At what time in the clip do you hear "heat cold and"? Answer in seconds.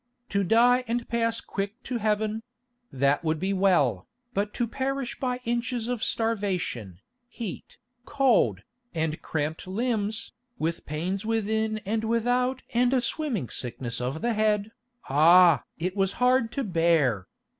7.27-9.21